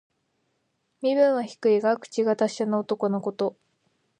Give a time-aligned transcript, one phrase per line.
[1.03, 3.55] 身分は低いが、口が達者な男のこと。